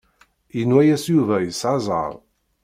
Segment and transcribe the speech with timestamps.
[0.57, 2.13] Yenwa-yas Yuba yesɛa zzheṛ.